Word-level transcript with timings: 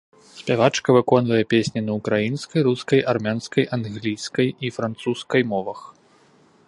Спявачка 0.37 0.93
выконвае 0.97 1.41
песні 1.51 1.81
на 1.87 1.97
ўкраінскай, 1.99 2.59
рускай, 2.69 2.99
армянскай, 3.13 3.69
англійскай 3.77 4.47
і 4.67 4.73
французскай 4.79 5.41
мовах. 5.55 5.79